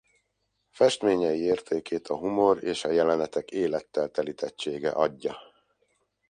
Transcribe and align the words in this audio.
Festményei 0.69 1.39
értékét 1.39 2.07
a 2.07 2.17
humor 2.17 2.63
és 2.63 2.83
a 2.83 2.89
jelenetek 2.91 3.51
élettel 3.51 4.09
telítettsége 4.11 4.89
adja. 4.89 5.37